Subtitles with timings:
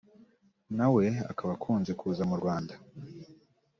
[0.77, 2.73] nawe akaba akunze kuza mu Rwanda